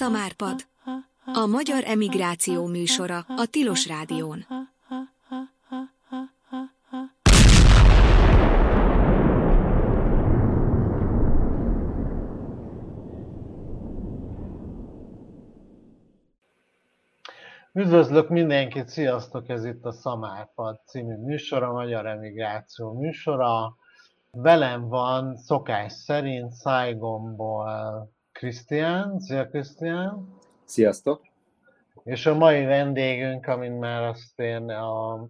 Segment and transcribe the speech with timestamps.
[0.00, 0.60] Szamárpad.
[1.34, 4.46] A magyar emigráció műsora a Tilos Rádión.
[17.72, 19.48] Üdvözlök mindenkit, sziasztok!
[19.48, 23.76] Ez itt a Szamárpad című műsora, a Magyar Emigráció műsora.
[24.30, 29.18] Velem van szokás szerint Saigonból Krisztián.
[29.18, 30.38] Szia Krisztián!
[30.64, 31.26] Sziasztok!
[32.04, 35.26] És a mai vendégünk, amint már azt én a,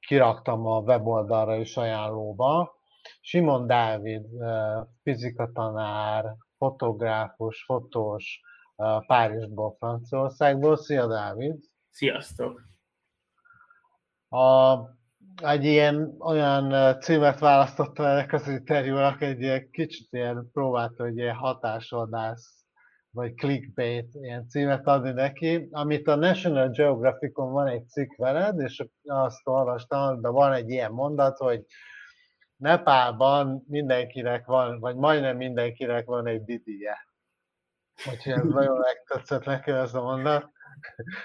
[0.00, 2.74] kiraktam a weboldalra is ajánlóba,
[3.20, 4.26] Simon Dávid,
[5.02, 8.40] fizikatanár, fotográfus, fotós,
[9.06, 10.76] Párizsból, Franciaországból.
[10.76, 11.56] Szia Dávid!
[11.90, 12.60] Sziasztok!
[14.28, 14.74] A,
[15.42, 21.34] egy ilyen olyan címet választottam ennek az interjúnak, egy ilyen kicsit ilyen próbálta, hogy ilyen
[21.34, 22.60] hatásodász
[23.10, 28.84] vagy clickbait ilyen címet adni neki, amit a National Geographicon van egy cikk veled, és
[29.04, 31.64] azt olvastam, de van egy ilyen mondat, hogy
[32.56, 36.96] Nepálban mindenkinek van, vagy majdnem mindenkinek van egy didije.
[38.10, 40.50] Úgyhogy ez nagyon megtetszett nekem ez a mondat.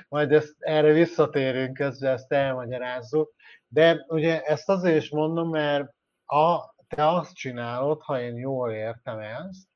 [0.10, 3.34] Majd ezt, erre visszatérünk, közben ezt elmagyarázzuk.
[3.76, 5.94] De ugye ezt azért is mondom, mert
[6.26, 9.68] a, te azt csinálod, ha én jól értem ezt,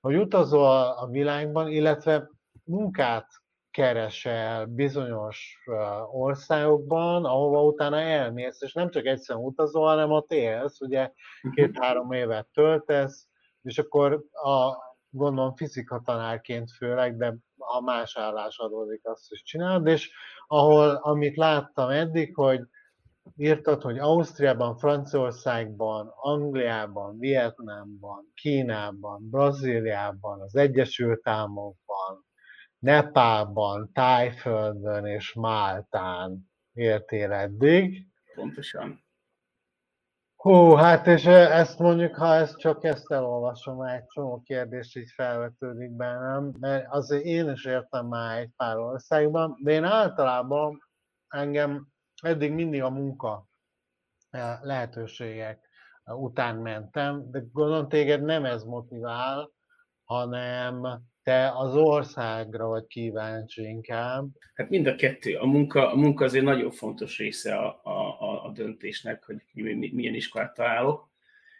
[0.00, 2.30] hogy utazol a világban, illetve
[2.64, 3.26] munkát
[3.70, 5.62] keresel bizonyos
[6.12, 11.12] országokban, ahova utána elmész, és nem csak egyszerűen utazol, hanem ott élsz, ugye
[11.42, 11.54] mhm.
[11.54, 13.28] két-három évet töltesz,
[13.62, 14.76] és akkor a,
[15.08, 20.10] gondolom fizika tanárként főleg, de ha más állás adódik, azt is csinálod, és
[20.46, 22.60] ahol, amit láttam eddig, hogy
[23.36, 32.24] írtad, hogy Ausztriában, Franciaországban, Angliában, Vietnámban, Kínában, Brazíliában, az Egyesült Államokban,
[32.78, 38.06] Nepálban, Tájföldön és Máltán értél eddig.
[38.34, 39.04] Pontosan.
[40.36, 45.10] Hú, hát és ezt mondjuk, ha ezt csak ezt elolvasom, már egy csomó kérdés így
[45.10, 50.78] felvetődik bennem, mert azért én is értem már egy pár országban, de én általában
[51.28, 51.88] engem
[52.22, 53.46] eddig mindig a munka
[54.30, 55.68] eh, lehetőségek
[56.04, 59.50] eh, után mentem, de gondolom téged nem ez motivál,
[60.04, 64.28] hanem te az országra vagy kíváncsi inkább.
[64.54, 65.36] Hát mind a kettő.
[65.36, 69.42] A munka, a munka azért nagyon fontos része a, a, a döntésnek, hogy
[69.92, 71.08] milyen iskolát találok.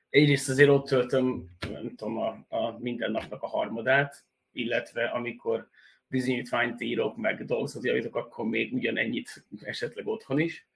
[0.08, 5.68] Egyrészt azért ott töltöm, nem tudom, a, a minden napnak a harmadát, illetve amikor
[6.10, 10.68] bizonyítványt írok, meg dolgozatot javítok, akkor még ugyanennyit esetleg otthon is.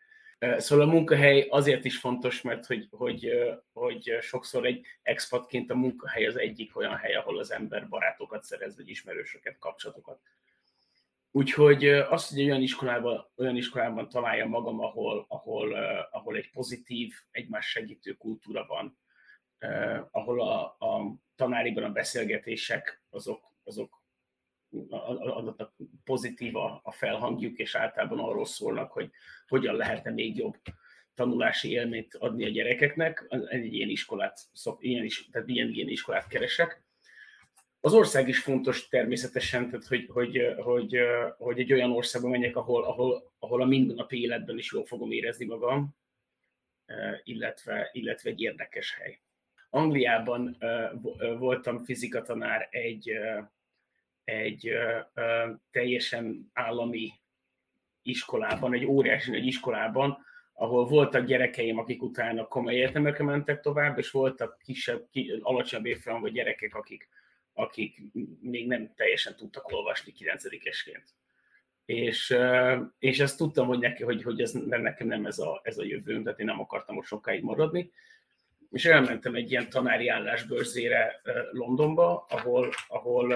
[0.57, 3.31] Szóval a munkahely azért is fontos, mert hogy, hogy,
[3.73, 8.77] hogy sokszor egy expatként a munkahely az egyik olyan hely, ahol az ember barátokat szerez,
[8.77, 10.21] vagy ismerősöket, kapcsolatokat.
[11.31, 15.75] Úgyhogy azt, hogy olyan iskolában, olyan iskolában találjam magam, ahol, ahol,
[16.11, 18.99] ahol egy pozitív, egymás segítő kultúra van,
[20.11, 24.04] ahol a, a tanáriban a beszélgetések azok, azok
[24.91, 25.73] adott
[26.05, 29.11] pozitív a, a felhangjuk, és általában arról szólnak, hogy
[29.47, 30.57] hogyan lehetne még jobb
[31.15, 33.27] tanulási élményt adni a gyerekeknek.
[33.49, 36.83] Egy ilyen iskolát, szok, ilyen is, tehát ilyen, ilyen iskolát keresek.
[37.81, 40.99] Az ország is fontos természetesen, tehát hogy, hogy, hogy,
[41.39, 45.45] hogy egy olyan országba menjek, ahol, ahol, ahol a mindennapi életben is jól fogom érezni
[45.45, 45.97] magam,
[47.23, 49.21] illetve, illetve egy érdekes hely.
[49.71, 50.57] Angliában
[51.39, 53.11] voltam fizikatanár egy
[54.25, 57.13] egy ö, ö, teljesen állami
[58.03, 60.19] iskolában, egy óriási nagy iskolában,
[60.53, 66.33] ahol voltak gyerekeim, akik utána komoly egyetemekre mentek tovább, és voltak kisebb, ki, alacsonyabb évfolyamban
[66.33, 67.09] gyerekek, akik,
[67.53, 68.03] akik
[68.41, 71.05] még nem teljesen tudtak olvasni 9 esként.
[71.85, 72.37] És,
[72.99, 76.23] és ezt tudtam, hogy, neki, hogy, hogy ez, nekem nem ez a, ez a jövőm,
[76.23, 77.91] tehát én nem akartam ott sokáig maradni.
[78.71, 81.21] És elmentem egy ilyen tanári állásbőrzére
[81.53, 83.33] Londonba, ahol, ahol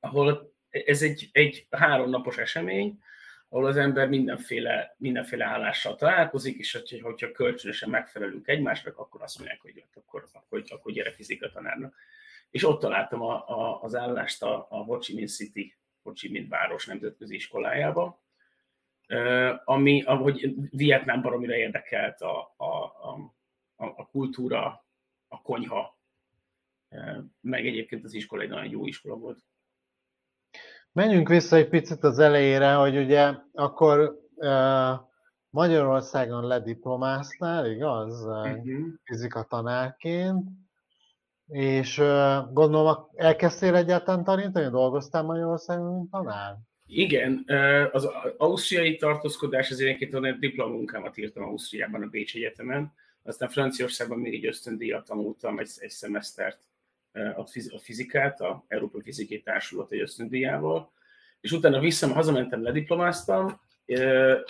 [0.00, 3.00] ahol ez egy, egy háromnapos esemény,
[3.48, 9.38] ahol az ember mindenféle, mindenféle állással találkozik, és hogyha, hogyha kölcsönösen megfelelünk egymásnak, akkor azt
[9.38, 11.94] mondják, hogy akkor, akkor, akkor gyere fizikatanárnak.
[12.50, 16.30] És ott találtam a, a, az állást a, a Ho Chi Minh City, Ho Chi
[16.30, 18.22] Minh város nemzetközi iskolájába,
[19.64, 23.32] ami, ahogy Vietnám baromira érdekelt a, a, a,
[23.76, 24.86] a kultúra,
[25.28, 25.98] a konyha,
[27.40, 29.38] meg egyébként az iskola egy nagyon jó iskola volt.
[30.92, 35.06] Menjünk vissza egy picit az elejére, hogy ugye akkor uh,
[35.50, 38.24] Magyarországon lediplomáztál, igaz?
[38.24, 38.86] Uh-huh.
[39.04, 40.48] Fizika tanárként.
[41.46, 41.96] És
[42.52, 44.70] gondolom, elkezdtél egyáltalán tanítani?
[44.70, 46.56] Dolgoztál Magyarországon, mint tanár?
[46.86, 47.44] Igen,
[47.92, 52.92] az ausztriai tartózkodás az én egy diplomunkámat írtam Ausztriában, a Bécs Egyetemen,
[53.22, 56.58] aztán Franciaországban még egy ösztöndíjat tanultam egy, egy szemesztert
[57.68, 60.92] a fizikát, a Európai Fizikai Társulat egy ösztöndíjával,
[61.40, 63.60] és utána vissza, hazamentem, lediplomáztam,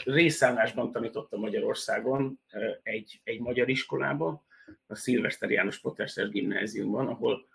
[0.05, 2.41] részállásban tanítottam Magyarországon
[2.83, 4.43] egy, egy magyar iskolában,
[4.87, 7.49] a Szilveszter János Potterszeres gimnáziumban, ahol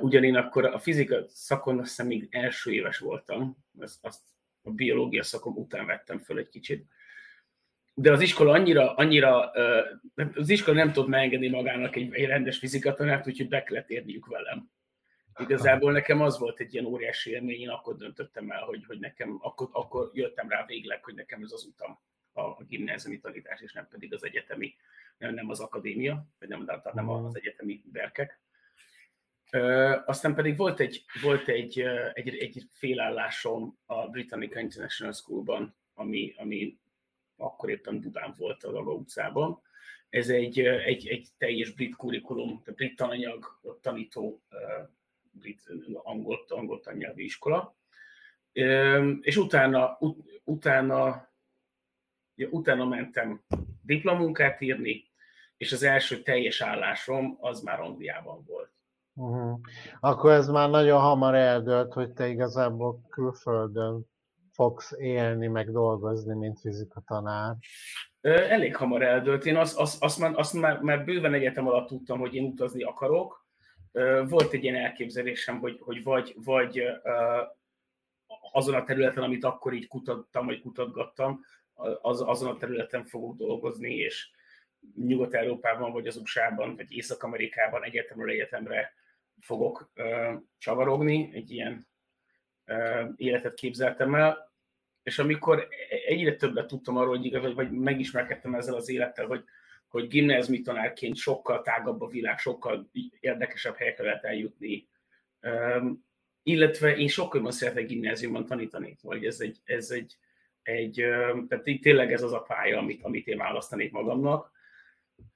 [0.00, 4.20] ugyanén akkor a fizika szakon azt hiszem még első éves voltam, azt, azt
[4.62, 6.86] a biológia szakom után vettem föl egy kicsit.
[8.00, 9.50] De az iskola annyira, annyira
[10.34, 14.70] az iskola nem tud megengedni magának egy, egy rendes fizikatanárt, úgyhogy be kellett érniük velem.
[15.38, 19.38] Igazából nekem az volt egy ilyen óriási élmény, én akkor döntöttem el, hogy, hogy nekem,
[19.40, 21.98] akkor, akkor jöttem rá végleg, hogy nekem ez az utam
[22.32, 24.74] a, gimnáziumi tanítás, és nem pedig az egyetemi,
[25.18, 28.40] nem, nem az akadémia, vagy nem, nem az egyetemi verkek.
[29.50, 31.80] Ö, aztán pedig volt egy, volt egy,
[32.12, 36.78] egy, egy félállásom a Britannica International Schoolban, ami, ami
[37.38, 39.60] akkor éppen Budán volt a Laga utcában.
[40.08, 44.42] Ez egy, egy, egy teljes brit kurikulum, brit tananyag, tanító
[45.30, 45.62] brit,
[46.02, 47.76] angol, angol tannyelvi iskola.
[49.20, 51.28] És utána, ut, utána,
[52.34, 53.44] ja, utána mentem
[53.82, 55.04] diplomunkát írni,
[55.56, 58.72] és az első teljes állásom az már Angliában volt.
[59.14, 59.60] Uh-huh.
[60.00, 64.06] Akkor ez már nagyon hamar eldőlt, hogy te igazából külföldön
[64.58, 67.56] fogsz élni, meg dolgozni, mint fizika tanár.
[68.20, 69.46] Elég hamar eldőlt.
[69.46, 72.82] Én azt, azt, azt, már, azt már, már bőven egyetem alatt tudtam, hogy én utazni
[72.82, 73.46] akarok,
[74.28, 76.82] volt egy ilyen elképzelésem, hogy, hogy vagy, vagy
[78.52, 81.40] azon a területen, amit akkor így kutattam, vagy kutatgattam,
[82.00, 84.30] az, azon a területen fogok dolgozni, és
[84.96, 88.92] Nyugat-Európában, vagy az USA-ban, vagy Észak-Amerikában egyetemről egyetemre
[89.40, 91.88] fogok uh, csavarogni, egy ilyen
[92.66, 94.47] uh, életet képzeltem el,
[95.08, 95.68] és amikor
[96.06, 99.44] egyre többet tudtam arról, hogy, vagy, megismerkedtem ezzel az élettel, hogy
[99.88, 102.90] hogy gimnáziumi tanárként sokkal tágabb a világ, sokkal
[103.20, 104.88] érdekesebb helyekre lehet eljutni.
[105.42, 106.06] Um,
[106.42, 110.16] illetve én sokkal jobban szeretek gimnáziumban tanítani, vagy ez egy, ez egy,
[110.62, 110.94] egy
[111.48, 114.50] tehát tényleg ez az a pálya, amit, amit én választanék magamnak.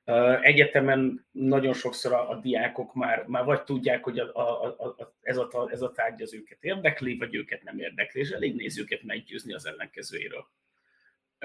[0.05, 5.15] Uh, egyetemen nagyon sokszor a, a diákok már, már vagy tudják, hogy a, a, a,
[5.21, 8.79] ez, a, ez a tárgy az őket érdekli, vagy őket nem érdekli, és elég néz
[8.79, 10.47] őket meggyőzni az ellenkezőjéről.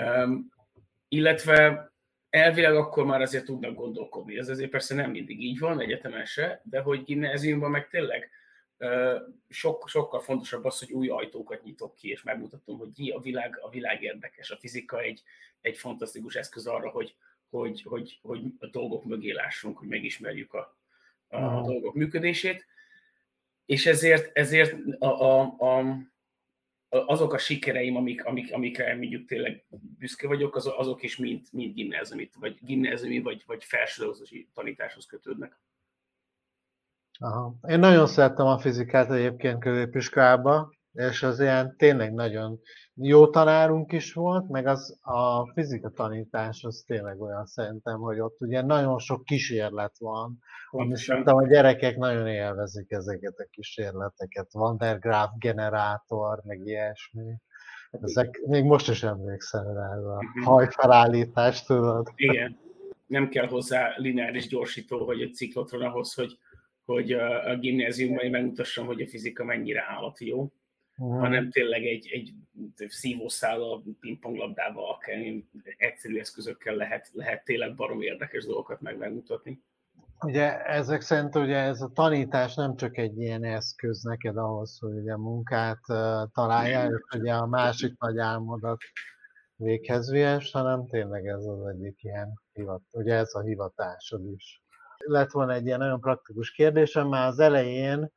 [0.02, 0.52] Um,
[1.08, 1.92] illetve
[2.30, 4.38] elvileg akkor már azért tudnak gondolkodni.
[4.38, 8.30] Ez azért persze nem mindig így van, egyetemen se, de hogy gimnáziumban meg tényleg
[9.50, 13.70] sok, sokkal fontosabb az, hogy új ajtókat nyitok ki, és megmutatom, hogy a világ, a
[13.70, 14.52] világ érdekes.
[14.52, 15.24] A fizika egy,
[15.62, 17.16] egy fantasztikus eszköz arra, hogy,
[17.50, 20.78] hogy, hogy, hogy a dolgok mögé lássunk, hogy megismerjük a,
[21.28, 22.66] a, a dolgok működését.
[23.66, 26.08] És ezért, ezért a, a, a,
[26.90, 29.66] azok a sikereim, amik, amik, amikre mondjuk tényleg
[29.98, 35.60] büszke vagyok, az, azok is mind, mind gimnáziumi, vagy gimnáziumi, vagy, vagy felsőoktatási tanításhoz kötődnek.
[37.20, 37.56] Aha.
[37.68, 42.60] Én nagyon szerettem a fizikát egyébként középiskolába, és az ilyen tényleg nagyon
[43.02, 48.42] jó tanárunk is volt, meg az a fizika tanítás az tényleg olyan szerintem, hogy ott
[48.42, 50.40] ugye nagyon sok kísérlet van,
[50.70, 57.36] ami szerintem a gyerekek nagyon élvezik ezeket a kísérleteket, Van der Graaf generátor, meg ilyesmi.
[58.02, 60.44] Ezek, még most is emlékszem rá, a uh-huh.
[60.44, 62.12] hajfelállítást, tudod.
[62.16, 62.58] Igen,
[63.08, 66.38] nem kell hozzá lineáris gyorsító, vagy egy ciklotron ahhoz, hogy,
[66.86, 70.52] hogy a, gimnáziumban megmutassam, hogy a fizika mennyire állati jó
[70.98, 71.20] uh-huh.
[71.20, 72.34] hanem tényleg egy, egy
[72.88, 75.18] szívószállal, pingponglabdával, akár
[75.78, 79.62] egyszerű eszközökkel lehet, lehet tényleg barom érdekes dolgokat meg megmutatni.
[80.20, 84.94] Ugye ezek szerint ugye ez a tanítás nem csak egy ilyen eszköz neked ahhoz, hogy
[84.94, 85.98] ugye munkát uh,
[86.34, 88.78] találjál, és ugye a másik nagy álmodat
[89.56, 94.62] véghez vies, hanem tényleg ez az egyik ilyen hivat, ugye ez a hivatásod is.
[94.98, 98.12] Lett volna egy ilyen nagyon praktikus kérdésem, már az elején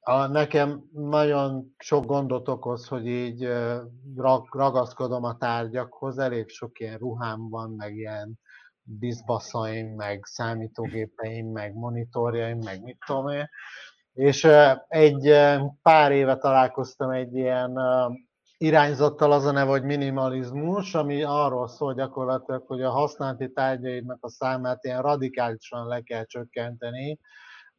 [0.00, 3.48] a, nekem nagyon sok gondot okoz, hogy így
[4.50, 8.38] ragaszkodom a tárgyakhoz, elég sok ilyen ruhám van, meg ilyen
[8.82, 13.48] diszbaszaim, meg számítógépeim, meg monitorjaim, meg mit tudom én.
[14.12, 14.48] És
[14.88, 15.34] egy
[15.82, 17.78] pár éve találkoztam egy ilyen
[18.58, 24.28] irányzattal, az a neve, hogy minimalizmus, ami arról szól gyakorlatilag, hogy a használati tárgyaidnak a
[24.28, 27.18] számát ilyen radikálisan le kell csökkenteni,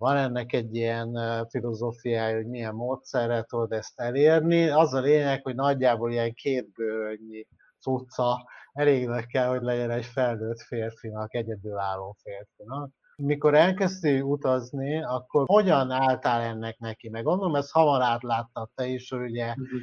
[0.02, 1.18] van ennek egy ilyen
[1.50, 4.70] filozófiája, hogy milyen módszerrel tudod ezt elérni.
[4.70, 7.48] Az a lényeg, hogy nagyjából ilyen két bőrögnyi
[7.80, 12.92] cucca elég nagy kell, hogy legyen egy felnőtt férfinak, egyedülálló férfinak.
[13.16, 17.10] Mikor elkezdtél utazni, akkor hogyan álltál ennek neki?
[17.10, 19.80] Meg gondolom, ezt hamar átláttad te is, hogy ugye uh-huh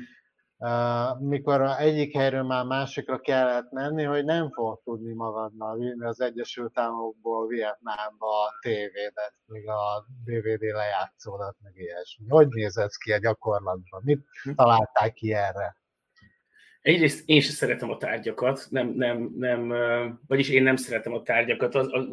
[1.19, 6.79] mikor egyik helyről már másikra kellett menni, hogy nem fog tudni magaddal vinni az Egyesült
[6.79, 12.29] Államokból Vietnámba a tévédet, még a DVD lejátszódat, meg ilyesmi.
[12.29, 14.03] Hogy nézett ki a gyakorlatban?
[14.05, 14.25] Mit
[14.55, 15.77] találták ki erre?
[16.81, 19.69] Egyrészt én sem szeretem a tárgyakat, nem, nem, nem,
[20.27, 21.75] vagyis én nem szeretem a tárgyakat.
[21.75, 22.05] Az, az,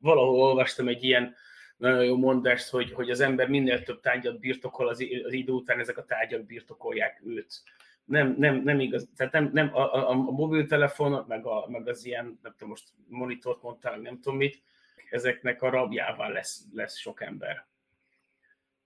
[0.00, 1.34] valahol olvastam egy ilyen
[1.76, 5.78] nagyon jó mondást, hogy, hogy az ember minél több tárgyat birtokol, az, az idő után
[5.78, 7.62] ezek a tárgyak birtokolják őt.
[8.04, 12.04] Nem, nem, nem igaz, tehát nem, nem a, a, a mobiltelefon, meg, a, meg az
[12.04, 14.62] ilyen, nem tudom, most monitort mondtál, nem tudom mit,
[15.10, 17.66] ezeknek a rabjává lesz, lesz sok ember.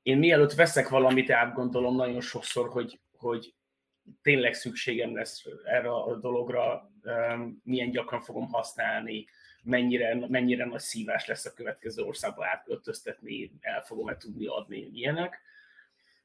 [0.03, 3.55] Én mielőtt veszek valamit, átgondolom nagyon sokszor, hogy, hogy
[4.23, 6.91] tényleg szükségem lesz erre a dologra,
[7.63, 9.27] milyen gyakran fogom használni,
[9.69, 15.41] mennyire, mennyire nagy szívás lesz a következő országba átköltöztetni, el fogom-e tudni adni ilyenek.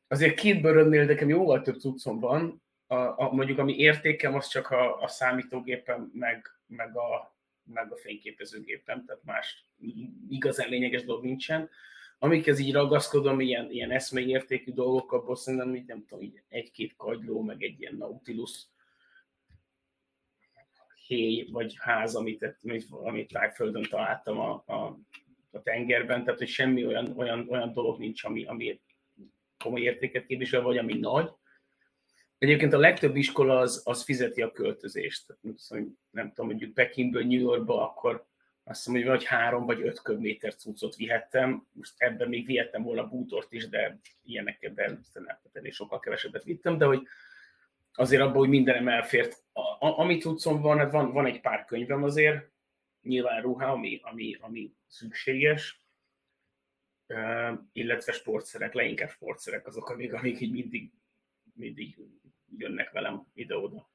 [0.08, 4.70] Azért két bőrönnél nekem jóval több cuccom van, a, a, mondjuk ami értékem, az csak
[4.70, 9.66] a, a számítógépem, meg, meg, a, meg a fényképezőgépem, tehát más
[10.30, 11.70] igazán lényeges dolog nincsen.
[12.20, 17.42] Amikhez így ragaszkodom, ilyen, ilyen eszmei értékű dolgok, abból szerintem így nem tudom, egy-két kagyló,
[17.42, 18.66] meg egy ilyen Nautilus
[21.08, 22.56] héj vagy ház, amit,
[22.90, 25.00] amit tájföldön találtam a, a,
[25.52, 28.82] a tengerben, tehát hogy semmi olyan, olyan, olyan dolog nincs, ami, ami
[29.58, 31.30] komoly értéket képvisel, vagy ami nagy.
[32.38, 35.26] Egyébként a legtöbb iskola az, az fizeti a költözést.
[35.28, 38.26] Tehát, nem tudom, mondjuk Pekingből New Yorkba, akkor
[38.64, 41.68] azt mondom, hogy vagy három vagy öt köbméter cuccot vihettem.
[41.72, 45.00] Most ebben még vihettem volna bútort is, de ilyeneket, de
[45.54, 47.08] nem, sokkal kevesebbet vittem, de hogy
[47.94, 49.44] azért abban, hogy mindenem elfért.
[49.52, 52.52] A, a, ami cuccom van, hát van, van egy pár könyvem azért,
[53.02, 55.86] nyilván ruha, ami, ami, ami szükséges,
[57.08, 60.92] uh, illetve sportszerek, leinkább sportszerek azok, amik, amik így mindig,
[61.54, 61.98] mindig
[62.58, 63.92] jönnek velem ide-oda.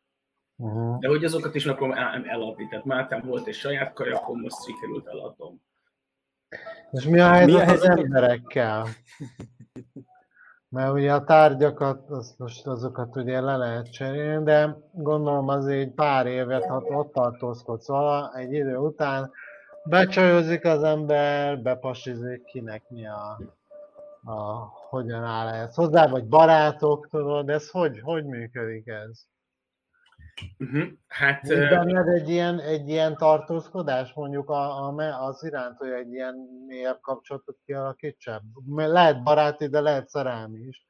[0.56, 0.98] Uh-huh.
[0.98, 1.92] De hogy azokat is akarom
[2.26, 2.68] eladni.
[2.68, 5.62] Tehát Máltán volt egy saját kajakom, most sikerült eladnom.
[6.90, 8.86] És mi a helyzet, mi a helyzet az emberekkel?
[10.70, 15.94] Mert ugye a tárgyakat, az, most azokat ugye le lehet cserélni, de gondolom azért egy
[15.94, 19.30] pár évet, ha ott tartózkodsz vala, egy idő után
[19.84, 23.40] becsajozik az ember, bepasizik, kinek mi a,
[24.24, 24.34] a
[24.88, 29.26] hogyan áll ez hozzá, vagy barátok, tudod, ez hogy, hogy működik ez?
[30.58, 30.88] Uh-huh.
[31.06, 36.34] Hát, benned egy ilyen, egy ilyen tartózkodás mondjuk a, a, az iránt, hogy egy ilyen
[36.66, 38.42] mélyebb kapcsolatot kialakítsál?
[38.74, 40.86] Lehet baráti, de lehet szerelmi is.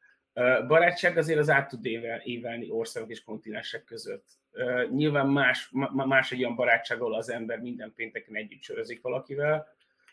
[0.67, 1.87] Barátság azért az át tud
[2.23, 4.26] évelni országok és kontinensek között.
[4.90, 9.67] Nyilván más, más egy olyan barátság, ahol az ember minden pénteken együtt sörözik valakivel,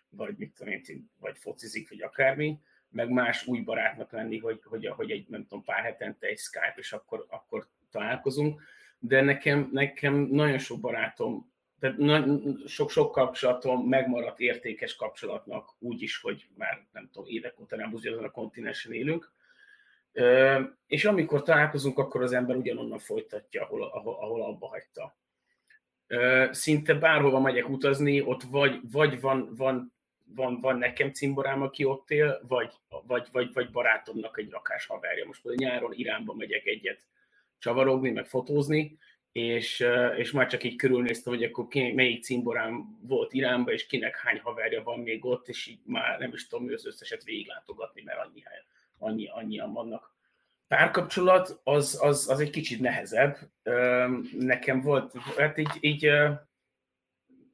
[0.09, 4.87] vagy mit tudom én, vagy focizik, vagy akármi, meg más új barátnak lenni, hogy, hogy,
[4.87, 8.61] hogy egy, nem tudom, pár hetente egy Skype, és akkor, akkor találkozunk
[8.99, 12.29] de nekem, nekem nagyon sok barátom, tehát
[12.67, 18.25] sok-sok kapcsolatom megmaradt értékes kapcsolatnak úgy is, hogy már nem tudom, évek óta nem ugyanazon
[18.25, 19.31] a kontinensen élünk.
[20.87, 25.17] És amikor találkozunk, akkor az ember ugyanonnan folytatja, ahol, ahol, ahol abba hagyta.
[26.51, 29.93] Szinte bárhova megyek utazni, ott vagy, vagy van, van,
[30.35, 32.73] van, van nekem cimborám, aki ott él, vagy,
[33.07, 35.25] vagy, vagy, vagy barátomnak egy rakás haverja.
[35.25, 36.99] Most például nyáron Iránba megyek egyet
[37.65, 38.97] csavarogni, meg fotózni,
[39.31, 39.85] és,
[40.17, 44.39] és már csak így körülnéztem, hogy akkor ki, melyik cimborám volt Iránba, és kinek hány
[44.39, 48.43] haverja van még ott, és így már nem is tudom az összeset végiglátogatni, mert annyi,
[48.97, 50.13] annyi, annyian vannak.
[50.67, 53.37] Párkapcsolat az, az, az egy kicsit nehezebb.
[54.39, 56.09] Nekem volt, hát így, így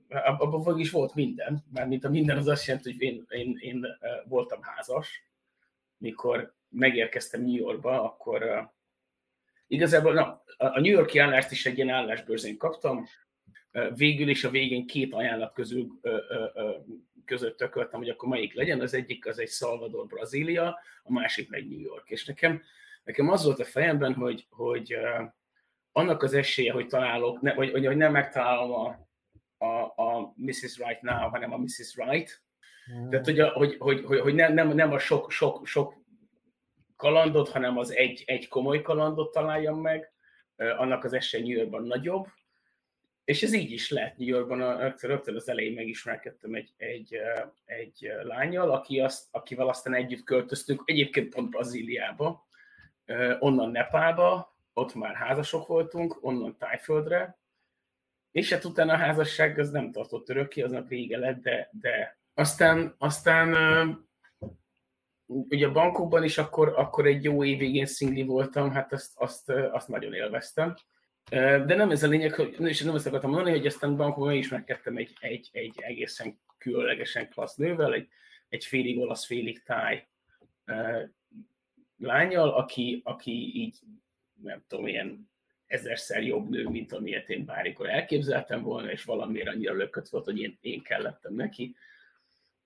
[0.10, 3.88] abban is volt minden, mert mint a minden az azt jelenti, hogy én, én, én
[4.28, 5.24] voltam házas,
[5.98, 8.72] mikor megérkeztem New Yorkba, akkor
[9.72, 13.06] Igazából na, a New Yorki állást is egy ilyen állásbőrzén kaptam,
[13.96, 15.88] végül is a végén két ajánlat közül
[17.26, 18.82] között tököltem, hogy akkor melyik legyen.
[18.82, 22.10] Az egyik az egy Salvador, Brazília, a másik meg New York.
[22.10, 22.62] És nekem,
[23.04, 24.98] nekem az volt a fejemben, hogy, hogy
[25.92, 29.08] annak az esélye, hogy találok, ne, vagy, hogy nem megtalálom a,
[29.66, 30.78] a, a Mrs.
[30.78, 31.96] Right now, hanem a Mrs.
[31.96, 32.44] Right.
[32.94, 33.10] Mm.
[33.10, 36.01] Tehát, hogy, a, hogy, hogy, hogy, hogy nem, nem, nem a sok, sok, sok
[37.02, 40.12] kalandot, hanem az egy, egy komoly kalandot találjam meg,
[40.56, 42.28] annak az esélye New Yorkban nagyobb,
[43.24, 47.18] és ez így is lehet New Yorkban, rögtön, az elején megismerkedtem egy, egy,
[47.66, 52.48] egy lányjal, aki azt, akivel aztán együtt költöztünk, egyébként pont Brazíliába,
[53.40, 57.40] onnan Nepálba, ott már házasok voltunk, onnan Tájföldre,
[58.32, 62.96] és hát utána a házasság az nem tartott örökké, aznak vége lett, de, de aztán,
[62.98, 63.54] aztán
[65.32, 69.50] ugye a bankokban is akkor, akkor egy jó évig én szingli voltam, hát azt, azt,
[69.50, 70.76] azt nagyon élveztem.
[71.66, 74.98] De nem ez a lényeg, hogy, és nem ezt akartam mondani, hogy aztán bankokban ismerkedtem
[74.98, 78.08] egy, egy, egy egészen különlegesen klassz nővel, egy,
[78.50, 80.08] egy félig olasz, félig táj
[81.98, 83.80] lányjal, aki, aki így,
[84.42, 85.30] nem tudom, ilyen
[85.66, 90.40] ezerszer jobb nő, mint amilyet én bármikor elképzeltem volna, és valamiért annyira lökött volt, hogy
[90.40, 91.76] én, én kellettem neki.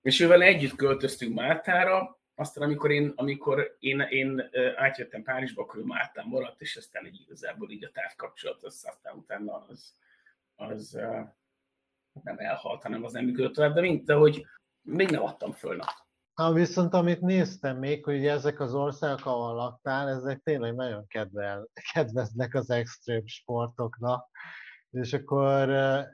[0.01, 5.83] És ővel együtt költöztünk Máltára, aztán amikor én, amikor én, én átjöttem Párizsba, akkor ő
[5.83, 9.93] Máltán maradt, és aztán egy igazából így a távkapcsolat, az, aztán utána az,
[10.55, 10.99] az
[12.23, 14.45] nem elhalt, hanem az nem működött tovább, de, mint, de hogy
[14.81, 15.79] még nem adtam föl.
[16.33, 21.67] Ha viszont amit néztem még, hogy ezek az országok, ahol laktál, ezek tényleg nagyon kedvel,
[21.93, 24.29] kedveznek az extrém sportoknak.
[24.95, 25.69] És akkor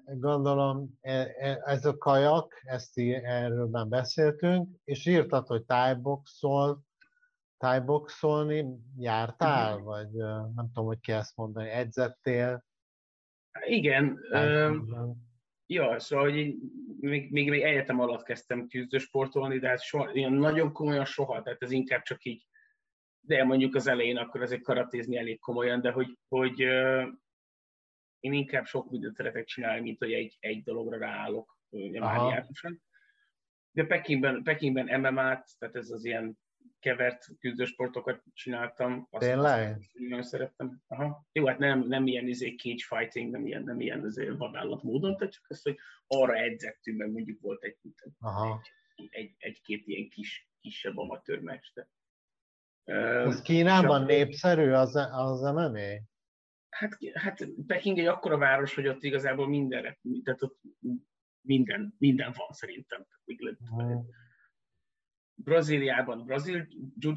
[0.06, 6.82] gondolom, e, e, ez a kajak, ezt erről már beszéltünk, és írtad, hogy tájboxol,
[7.58, 8.66] tájboxolni
[8.98, 9.88] jártál, uh-huh.
[9.88, 10.12] vagy
[10.56, 12.66] nem tudom, hogy ki ezt mondani, edzettél?
[13.66, 14.20] Igen.
[15.66, 16.56] Ja, szóval hogy
[17.00, 21.62] még, még, még egyetem alatt kezdtem küzdősportolni, de hát soha, ilyen nagyon komolyan soha, tehát
[21.62, 22.46] ez inkább csak így,
[23.20, 26.66] de mondjuk az elején akkor ezek karatézni elég komolyan, de hogy, hogy
[28.22, 32.82] én inkább sok mindent szeretek csinálni, mint hogy egy, egy dologra ráállok mániákusan.
[33.72, 36.40] De Pekingben, Pekingben MMA-t, tehát ez az ilyen
[36.80, 39.08] kevert küzdősportokat csináltam.
[39.10, 39.90] Azt Tényleg?
[39.94, 40.82] Nagyon szerettem.
[40.88, 41.28] Aha.
[41.32, 45.18] Jó, hát nem, nem ilyen izé cage fighting, nem ilyen, nem ilyen izé vadállat módon,
[45.18, 47.78] tehát csak az, hogy arra edzettünk, meg mondjuk volt egy,
[48.20, 48.62] Aha.
[48.96, 51.66] egy, egy, egy-két ilyen kis, kisebb amatőr meccs.
[51.74, 51.88] De.
[52.84, 56.10] Ez Kínában népszerű az, az MMA?
[56.72, 60.60] Hát, hát Peking egy akkora város, hogy ott igazából mindenre, tehát ott
[61.42, 63.06] minden, minden van szerintem.
[63.74, 63.98] Mm.
[65.36, 66.68] Brazíliában brazil
[67.00, 67.14] jiu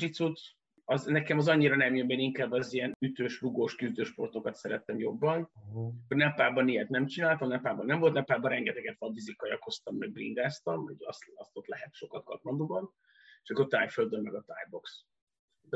[0.85, 5.51] az nekem az annyira nem jön be, inkább az ilyen ütős, rugós küzdősportokat szerettem jobban.
[5.55, 5.95] Uh-huh.
[6.09, 11.57] Nepában ilyet nem csináltam, Nepában nem volt, Nepában rengeteget vadizikajakoztam, meg bringáztam, hogy azt, azt
[11.57, 12.95] ott lehet sokat Katmanduban,
[13.43, 15.05] és akkor tájföldön meg a tájbox.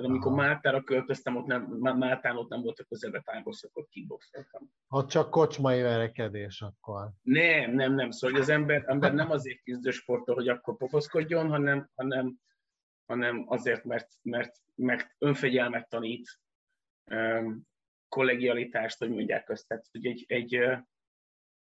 [0.01, 0.41] De amikor Aha.
[0.41, 4.71] Máltára költöztem, ott nem, Máltán ott nem volt a közelbe tájbox, akkor kickboxoltam.
[4.89, 7.11] Ott csak kocsmai verekedés akkor.
[7.23, 8.11] Nem, nem, nem.
[8.11, 12.39] Szóval az ember, ember nem azért küzdő sportol, hogy akkor pofoszkodjon, hanem, hanem,
[13.07, 16.41] hanem azért, mert, mert, mert önfegyelmet tanít,
[18.09, 19.69] kollegialitást, hogy mondják azt.
[19.69, 20.61] Tehát, hogy egy, egy,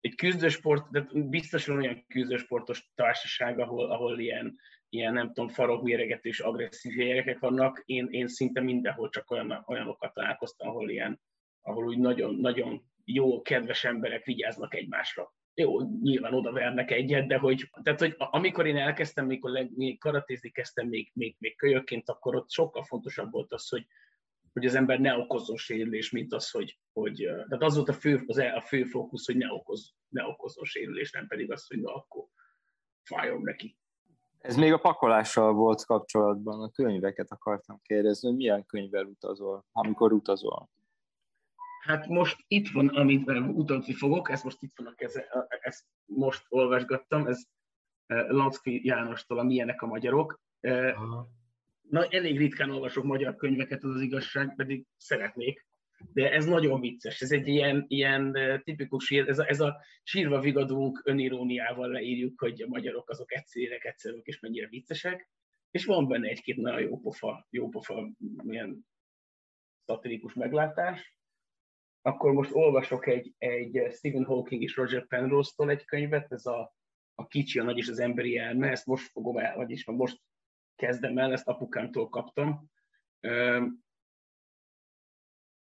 [0.00, 6.96] egy küzdősport, de biztosan olyan küzdősportos társaság, ahol, ahol ilyen ilyen nem tudom, farokméregetős, agresszív
[6.96, 7.82] gyerekek vannak.
[7.85, 11.20] Én, én szinte mindenhol csak olyan, olyanokat találkoztam, ahol ilyen,
[11.62, 15.35] ahol úgy nagyon, nagyon jó, kedves emberek vigyáznak egymásra.
[15.54, 20.50] Jó, nyilván oda vernek egyet, de hogy, tehát, hogy amikor én elkezdtem, mikor még karatézni
[20.50, 23.87] kezdtem még, még, még kölyökként, akkor ott sokkal fontosabb volt az, hogy,
[24.56, 28.22] hogy az ember ne okozzon sérülés, mint az, hogy, hogy tehát az volt a fő,
[28.26, 31.94] az, a fő fókusz, hogy ne, okoz, ne okozzon sérülés, nem pedig az, hogy na
[31.94, 32.24] akkor
[33.02, 33.78] fájom neki.
[34.38, 40.12] Ez még a pakolással volt kapcsolatban, a könyveket akartam kérdezni, hogy milyen könyvvel utazol, amikor
[40.12, 40.70] utazol?
[41.82, 46.44] Hát most itt van, amit utazni fogok, ez most itt van a keze, ezt most
[46.48, 47.42] olvasgattam, ez
[48.06, 50.40] Lancki Jánostól a Milyenek a magyarok.
[50.60, 51.28] Aha.
[51.88, 55.66] Na, elég ritkán olvasok magyar könyveket, az az igazság, pedig szeretnék
[56.12, 57.20] de ez nagyon vicces.
[57.20, 62.68] Ez egy ilyen, ilyen tipikus, ez a, ez a sírva vigadunk öniróniával leírjuk, hogy a
[62.68, 65.31] magyarok azok egyszerűek, egyszerűek és mennyire viccesek,
[65.70, 68.11] és van benne egy-két nagyon jó pofa, jó pofa
[68.49, 68.87] ilyen
[69.85, 71.14] szatirikus meglátás.
[72.03, 76.75] Akkor most olvasok egy, egy Stephen Hawking és Roger Penrose-tól egy könyvet, ez a,
[77.14, 80.20] a kicsi, a nagy és az emberi elme, ezt most fogom el, vagyis most
[80.76, 82.70] kezdem el, ezt apukámtól kaptam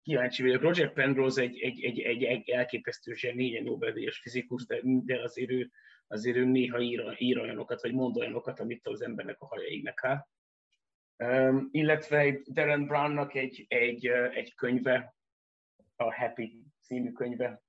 [0.07, 0.63] kíváncsi vagyok.
[0.63, 5.51] Roger Penrose egy, egy, egy, egy, egy elképesztő zseni, egy Nobel-díjas fizikus, de, de azért,
[5.51, 5.71] ő,
[6.07, 10.05] azért ő néha ír, ír olyanokat, vagy mond olyanokat, amit az embernek a haja égnek
[10.05, 10.27] áll.
[11.17, 15.15] Um, illetve Darren Brownnak egy, egy, egy könyve,
[15.97, 17.63] a Happy című könyve.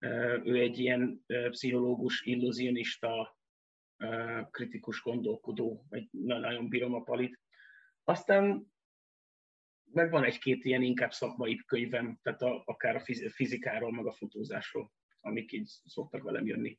[0.00, 3.35] Uh, ő egy ilyen uh, pszichológus, illúzionista, uh,
[4.50, 7.40] kritikus gondolkodó, egy, nagyon bírom a palit.
[8.04, 8.74] Aztán
[9.92, 14.92] meg van egy-két ilyen inkább szakmai könyvem, tehát a, akár a fizikáról, meg a fotózásról,
[15.20, 16.78] amik így szoktak velem jönni.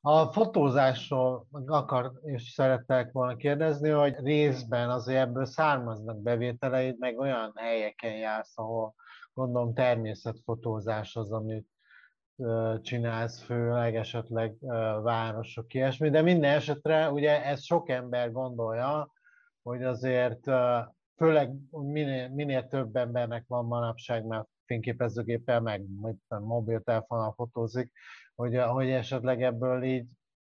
[0.00, 7.52] A fotózásról akar és szerettek volna kérdezni, hogy részben azért ebből származnak bevételeid, meg olyan
[7.56, 8.94] helyeken jársz, ahol
[9.32, 11.66] gondolom természetfotózás az, amit
[12.82, 14.56] csinálsz, főleg esetleg
[15.02, 19.12] városok, ilyesmi, de minden esetre ugye ez sok ember gondolja,
[19.62, 20.40] hogy azért
[21.16, 25.84] főleg minél, minél több embernek van manapság, mert fényképezőgéppel, meg
[26.28, 27.92] mobiltelefonnal fotózik,
[28.34, 30.06] hogy, hogy esetleg ebből így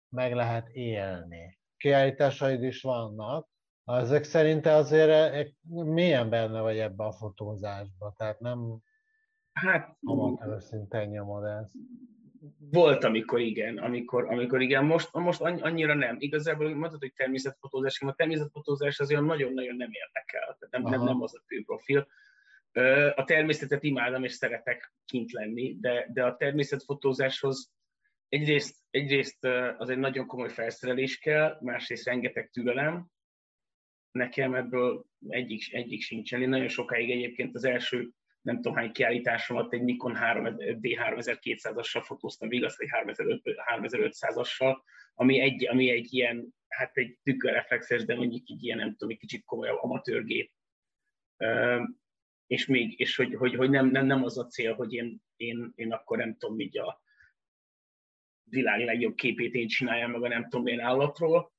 [0.09, 1.59] meg lehet élni.
[1.76, 3.48] Kiállításaid is vannak,
[3.85, 5.46] ezek szerint azért e, e,
[5.85, 8.14] milyen benne vagy ebbe a fotózásba?
[8.16, 8.79] Tehát nem
[9.52, 11.74] hát, amatőr szinten nyomod ezt.
[12.58, 16.16] Volt, amikor igen, amikor, amikor igen, most, most annyira nem.
[16.18, 21.42] Igazából mondhatod, hogy természetfotózás, a természetfotózás azért nagyon-nagyon nem érdekel, nem, nem, nem az a
[21.46, 22.06] fő profil.
[23.14, 27.72] A természetet imádom és szeretek kint lenni, de, de a természetfotózáshoz
[28.28, 29.44] egyrészt, egyrészt
[29.78, 33.06] az egy nagyon komoly felszerelés kell, másrészt rengeteg türelem.
[34.10, 36.42] Nekem ebből egyik, egyik sincsen.
[36.42, 38.10] Én nagyon sokáig egyébként az első
[38.40, 42.88] nem tudom hány kiállításomat egy Nikon 3, D3200-assal fotóztam, igaz, egy
[43.76, 44.76] 3500-assal,
[45.14, 49.18] ami egy, ami egy ilyen, hát egy tükörreflexes, de mondjuk egy ilyen, nem tudom, egy
[49.18, 50.53] kicsit komolyabb amatőrgép.
[52.46, 55.72] És még, és hogy, hogy, hogy nem, nem, nem, az a cél, hogy én, én,
[55.74, 57.03] én akkor nem tudom, így a
[58.42, 61.53] világ legjobb képét én csináljam meg a nem tudom én állatról,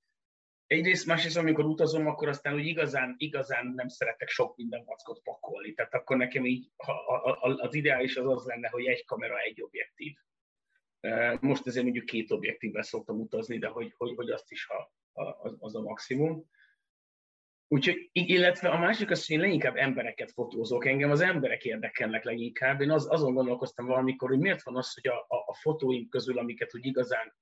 [0.71, 5.73] egyrészt, másrészt, amikor utazom, akkor aztán úgy igazán, igazán nem szeretek sok minden vackot pakolni.
[5.73, 9.39] Tehát akkor nekem így ha, a, a, az ideális az az lenne, hogy egy kamera,
[9.39, 10.15] egy objektív.
[11.39, 14.93] Most ezért mondjuk két objektívvel szoktam utazni, de hogy, hogy, hogy azt is ha,
[15.41, 16.49] az, az a maximum.
[17.67, 22.81] Úgyhogy, illetve a másik az, hogy én leginkább embereket fotózok, engem az emberek érdekelnek leginkább.
[22.81, 26.37] Én az, azon gondolkoztam valamikor, hogy miért van az, hogy a, a, a fotóim közül,
[26.37, 27.33] amiket úgy igazán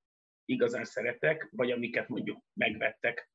[0.50, 3.30] igazán szeretek, vagy amiket mondjuk megvettek,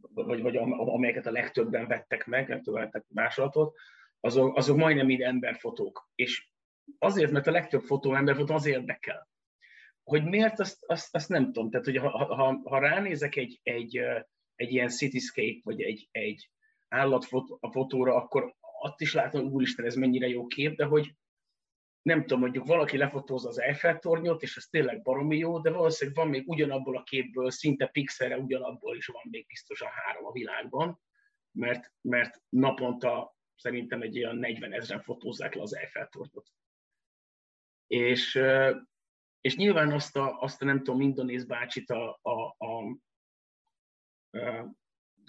[0.00, 3.76] vagy, vagy amelyeket a legtöbben vettek meg, nem tudom, vettek másolatot,
[4.20, 6.10] azok, azok majdnem mind emberfotók.
[6.14, 6.48] És
[6.98, 9.28] azért, mert a legtöbb fotó emberfotó az érdekel.
[10.02, 11.70] Hogy miért, azt, azt, azt nem tudom.
[11.70, 13.96] Tehát, hogy ha, ha, ha ránézek egy, egy,
[14.54, 16.50] egy ilyen cityscape, vagy egy, egy
[16.88, 21.14] állatfotóra, akkor azt is látom, úristen, ez mennyire jó kép, de hogy
[22.04, 26.28] nem tudom, mondjuk valaki lefotózza az Eiffel-tornyot, és ez tényleg baromi jó, de valószínűleg van
[26.28, 31.00] még ugyanabból a képből, szinte pixelre ugyanabból is van még biztosan három a világban,
[31.50, 36.52] mert, mert naponta szerintem egy olyan 40 ezeren fotózzák le az Eiffel-tornyot.
[37.86, 38.40] És,
[39.40, 42.98] és nyilván azt a, azt a nem tudom, indonéz bácsit a, a, a,
[44.30, 44.74] a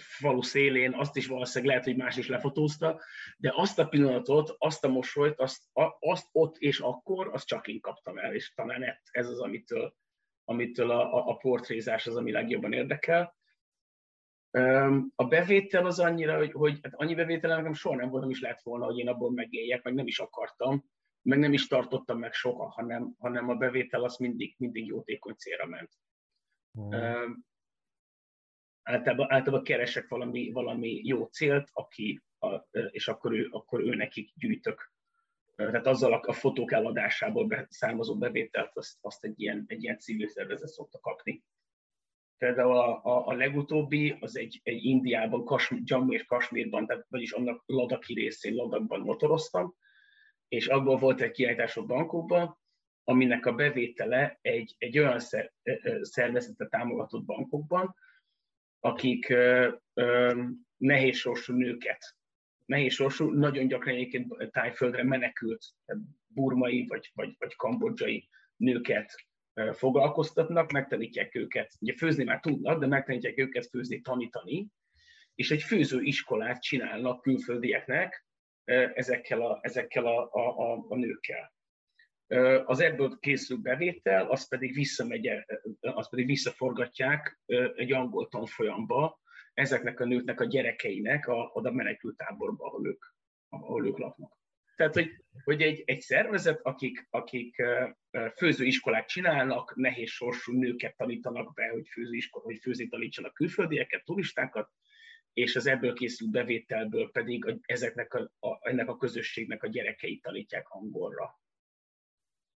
[0.01, 3.01] falu szélén, azt is valószínűleg lehet, hogy más is lefotózta,
[3.37, 5.63] de azt a pillanatot, azt a mosolyt, azt,
[5.99, 9.95] azt ott és akkor, azt csak én kaptam el, és talán ez az, amitől,
[10.43, 13.35] amitől a, a, a portrézás az, ami legjobban érdekel.
[15.15, 18.41] A bevétel az annyira, hogy, hogy hát annyi bevételem nekem soha nem volt, nem is
[18.41, 20.85] lett volna, hogy én abból megéljek, meg nem is akartam,
[21.21, 25.65] meg nem is tartottam meg soha, hanem, hanem a bevétel az mindig, mindig jótékony célra
[25.65, 25.89] ment.
[26.79, 27.31] Mm
[28.85, 34.31] általában, általában keresek valami, valami jó célt, aki, a, és akkor ő, akkor ő nekik
[34.35, 34.93] gyűjtök.
[35.55, 39.99] Tehát azzal a, a fotók eladásából be, származó bevételt, azt, azt egy, ilyen, egy ilyen
[39.99, 41.43] civil szervezet szokta kapni.
[42.37, 47.31] Például a, a, a legutóbbi, az egy, egy Indiában, Kasmir, Jammu és Kasmírban, tehát vagyis
[47.31, 49.75] annak Ladaki részén Ladakban motoroztam,
[50.47, 52.57] és abból volt egy kiállítás a bankokban,
[53.03, 55.53] aminek a bevétele egy, egy olyan szer,
[56.01, 57.95] szervezetet támogatott bankokban,
[58.85, 59.33] akik
[60.77, 62.15] nehéz sorsú nőket,
[62.65, 65.65] nehéz sorsú, nagyon gyakran egyébként tájföldre menekült
[66.27, 69.15] burmai vagy, vagy, vagy kambodzsai nőket
[69.71, 74.67] foglalkoztatnak, megtanítják őket, ugye főzni már tudnak, de megtanítják őket főzni, tanítani,
[75.35, 78.25] és egy főzőiskolát csinálnak külföldieknek
[78.93, 81.54] ezekkel a, ezekkel a, a, a, a nőkkel.
[82.65, 85.29] Az ebből készül bevétel, az pedig visszamegy,
[85.79, 87.39] az pedig visszaforgatják
[87.75, 89.19] egy angol tanfolyamba
[89.53, 93.05] ezeknek a nőknek a gyerekeinek a, oda menekült táborba, ahol ők,
[93.49, 94.37] ahol ők laknak.
[94.75, 97.63] Tehát, hogy, hogy egy, egy szervezet, akik, akik
[98.35, 104.69] főzőiskolát csinálnak, nehéz sorsú nőket tanítanak be, hogy, főzőiskola, hogy főzni tanítsanak külföldieket, turistákat,
[105.33, 110.69] és az ebből készült bevételből pedig ezeknek a, a, ennek a közösségnek a gyerekeit tanítják
[110.69, 111.39] angolra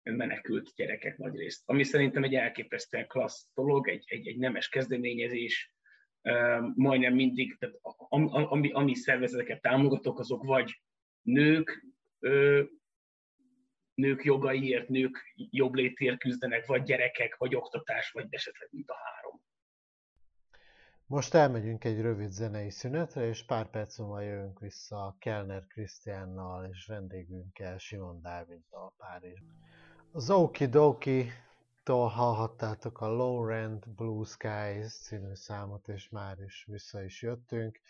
[0.02, 1.62] menekült gyerekek nagy részt.
[1.64, 5.72] Ami szerintem egy elképesztően klassz dolog, egy, egy, egy nemes kezdeményezés,
[6.74, 7.76] majdnem mindig, tehát
[8.48, 10.82] ami, ami szervezeteket támogatok, azok vagy
[11.22, 11.86] nők,
[13.94, 19.40] nők jogaiért, nők jobb létért küzdenek, vagy gyerekek, vagy oktatás, vagy esetleg mind a három.
[21.06, 26.86] Most elmegyünk egy rövid zenei szünetre, és pár perc múlva jövünk vissza Kellner Krisztiánnal és
[26.86, 29.56] vendégünkkel, Simon Dáviddal Párizsban.
[30.12, 37.22] Az Okidoki-tól hallhattátok a Low Rent Blue Skies című számot, és már is vissza is
[37.22, 37.80] jöttünk.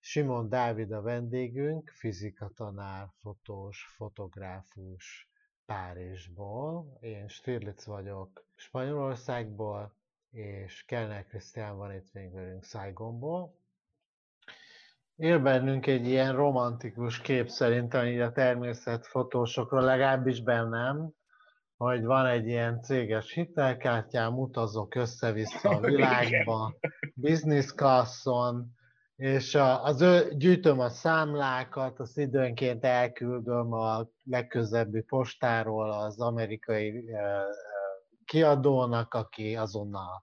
[0.00, 5.28] Simon Dávid a vendégünk, fizikatanár, fotós, fotográfus
[5.66, 6.98] Párizsból.
[7.00, 9.94] Én Stirlitz vagyok Spanyolországból,
[10.30, 13.54] és Kellner Krisztián van itt még velünk Saigonból.
[15.16, 21.18] Él bennünk egy ilyen romantikus kép szerintem így a természetfotósokról, legalábbis bennem,
[21.84, 26.74] hogy van egy ilyen céges hitelkártyám, utazok össze-vissza a világba,
[27.14, 28.66] business classon,
[29.16, 37.10] és az ő, gyűjtöm a számlákat, az időnként elküldöm a legközelebbi postáról az amerikai
[38.24, 40.20] kiadónak, aki azonnal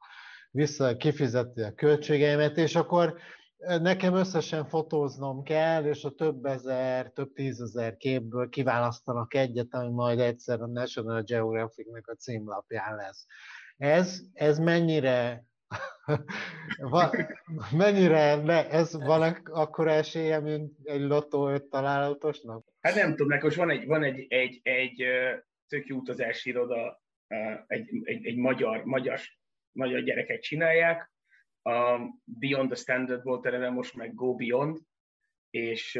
[0.51, 3.17] vissza kifizeti a költségeimet, és akkor
[3.57, 10.19] nekem összesen fotóznom kell, és a több ezer, több tízezer képből kiválasztanak egyet, ami majd
[10.19, 13.25] egyszer a National Geographic-nek a címlapján lesz.
[13.77, 15.45] Ez, ez mennyire
[16.77, 17.11] Va,
[17.71, 22.65] mennyire ne, ez van akkor esélye, mint egy lottó öt találatosnak?
[22.81, 25.03] Hát nem tudom, nekem van egy, van egy, egy, egy
[25.67, 27.01] tök jó utazási iroda,
[27.67, 29.19] egy, egy, egy magyar, magyar,
[29.71, 31.11] magyar gyerekek csinálják,
[31.67, 34.79] a Beyond the Standard volt erre most meg Go Beyond,
[35.49, 35.99] és,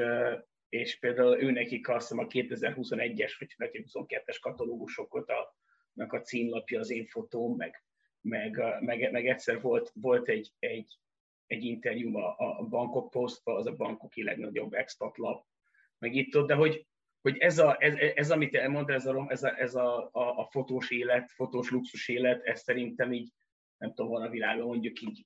[0.69, 5.55] és például ő nekik azt a 2021-es vagy 2022-es katalógusokat a,
[5.95, 7.81] a címlapja az én fotóm, meg
[8.27, 10.99] meg, meg, meg egyszer volt, volt egy, egy,
[11.47, 15.45] egy interjú a, a Bangkok Postba, az a Bangkoki legnagyobb expat lap,
[15.97, 16.87] meg itt ott, de hogy,
[17.21, 20.47] hogy ez, a, ez, ez, amit elmond, ez, a, ez, a, ez a, a, a
[20.51, 23.31] fotós élet, fotós luxus élet, ez szerintem így,
[23.77, 25.25] nem tudom, van a világon mondjuk így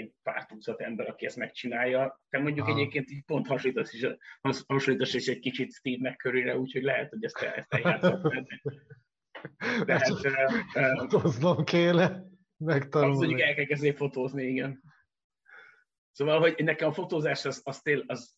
[0.00, 2.20] egy pár tucat ember, aki ezt megcsinálja.
[2.28, 2.76] Te mondjuk Aha.
[2.76, 4.06] egyébként így pont hasonlítasz is,
[4.66, 8.32] hasonlítasz is egy kicsit Steve McCurry-re, úgyhogy lehet, hogy ezt, ezt eljátszott.
[9.84, 10.06] Tehát,
[10.98, 12.24] fotóznom kéne,
[12.56, 13.12] megtanulni.
[13.12, 14.82] Az mondjuk el kell kezdeni fotózni, igen.
[16.10, 18.34] Szóval, hogy nekem a fotózás az, az, tél, az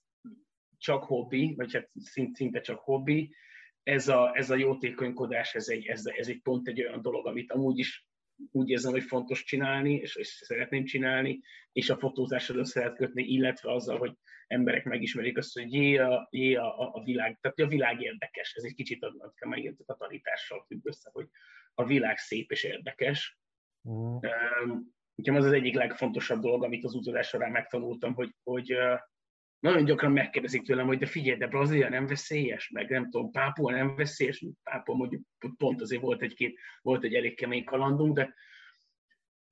[0.79, 1.91] csak hobbi, vagy hát
[2.33, 3.35] szinte csak hobbi.
[3.83, 7.53] Ez a, ez a jótékonykodás, ez egy, ez, ez egy pont egy olyan dolog, amit
[7.53, 8.07] amúgy is
[8.51, 11.41] úgy érzem, hogy fontos csinálni, és, és szeretném csinálni,
[11.73, 16.29] és a fotózással össze lehet kötni, illetve azzal, hogy emberek megismerik azt, hogy jé, a,
[16.31, 18.55] jé a, a, világ, tehát a világ érdekes.
[18.55, 21.29] Ez egy kicsit adnak megint a tanítással függ össze, hogy
[21.75, 23.39] a világ szép és érdekes.
[23.89, 23.93] Mm.
[23.93, 28.99] Um, az az egyik legfontosabb dolog, amit az utazás során megtanultam, hogy, hogy uh,
[29.63, 33.71] nagyon gyakran megkérdezik tőlem, hogy de figyelj, de Brazília nem veszélyes, meg nem tudom, Pápua
[33.71, 35.23] nem veszélyes, Pápua mondjuk
[35.57, 38.35] pont azért volt egy-két, volt egy elég kemény kalandunk, de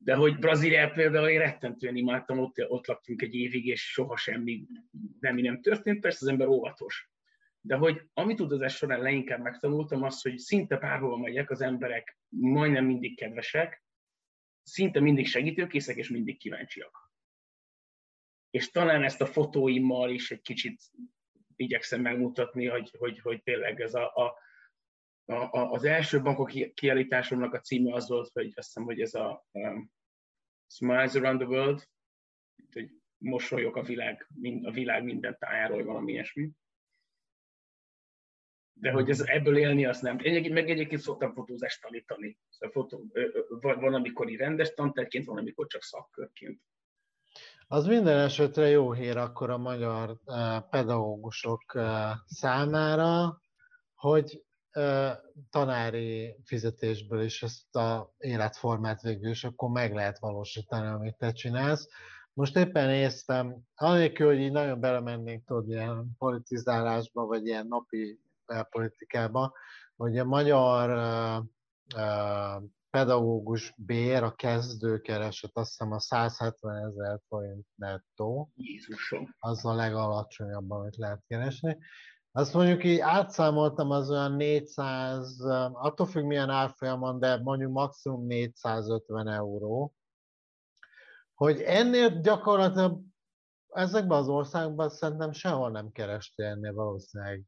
[0.03, 4.67] de hogy Brazília például én rettentően imádtam, ott, ott laktunk egy évig, és soha semmi
[5.21, 7.11] nem, nem történt, persze az ember óvatos.
[7.61, 12.85] De hogy amit utazás során leinkább megtanultam, az, hogy szinte bárhol megyek, az emberek majdnem
[12.85, 13.85] mindig kedvesek,
[14.63, 17.10] szinte mindig segítőkészek, és mindig kíváncsiak.
[18.51, 20.83] És talán ezt a fotóimmal is egy kicsit
[21.57, 24.37] igyekszem megmutatni, hogy, hogy, hogy tényleg ez a, a,
[25.33, 29.47] a, az első bankok kiállításomnak a címe az volt, hogy azt hiszem, hogy ez a
[29.53, 29.91] um,
[30.67, 31.89] Smiles Around the World,
[32.73, 34.29] hogy mosolyok a világ,
[34.63, 36.51] a világ minden tájáról, valami ilyesmi.
[38.73, 40.19] De hogy ez, ebből élni, azt nem.
[40.19, 42.39] Én meg egyébként szoktam fotózást tanítani.
[42.49, 43.07] Szóval fotó,
[43.61, 46.61] van, amikor rendes tantárként, van, amikor csak szakkörként.
[47.73, 50.17] Az minden esetre jó hír akkor a magyar
[50.71, 51.79] pedagógusok
[52.27, 53.41] számára,
[53.95, 54.45] hogy
[55.51, 61.89] tanári fizetésből is ezt a életformát végül is akkor meg lehet valósítani, amit te csinálsz.
[62.33, 69.53] Most éppen néztem, anélkül, hogy így nagyon belemennénk tudod, ilyen politizálásba, vagy ilyen napi belpolitikába,
[69.97, 70.91] hogy a magyar
[72.91, 78.51] pedagógus bér, a kezdőkereset azt hiszem a 170 ezer forint nettó.
[78.55, 79.37] Jézusom.
[79.39, 81.79] Az a legalacsonyabb, amit lehet keresni.
[82.33, 85.41] Azt mondjuk így átszámoltam az olyan 400,
[85.73, 89.95] attól függ milyen árfolyamon, de mondjuk maximum 450 euró,
[91.35, 93.01] hogy ennél gyakorlatilag
[93.69, 97.43] ezekben az országban szerintem sehol nem kerestél ennél valószínűleg